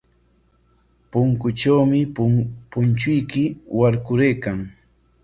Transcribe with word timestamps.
Punkutrawmi 1.11 1.99
punchuyki 2.71 3.43
warkaraykan. 3.77 4.57